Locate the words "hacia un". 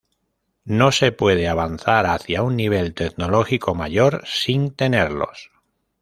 2.07-2.55